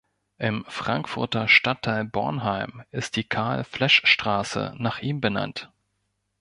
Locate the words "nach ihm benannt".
4.79-5.71